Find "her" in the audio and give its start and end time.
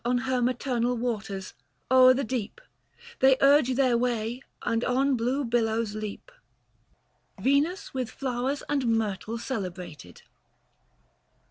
0.17-0.41